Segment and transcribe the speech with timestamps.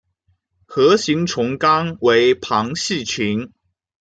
[0.65, 3.51] 核形虫纲为旁系群。